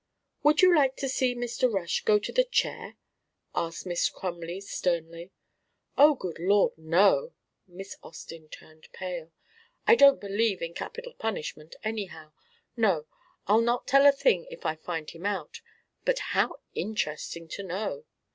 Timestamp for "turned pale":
8.49-9.31